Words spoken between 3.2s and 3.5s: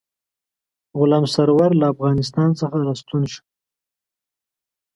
شو.